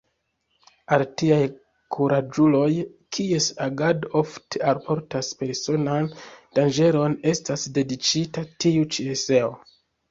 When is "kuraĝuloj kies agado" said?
1.95-4.11